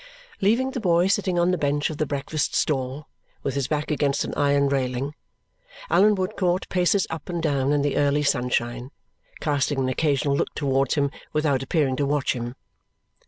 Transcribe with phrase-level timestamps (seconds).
[0.41, 3.07] Leaving the boy sitting on the bench of the breakfast stall,
[3.43, 5.13] with his back against an iron railing,
[5.91, 8.89] Allan Woodcourt paces up and down in the early sunshine,
[9.41, 12.55] casting an occasional look towards him without appearing to watch him.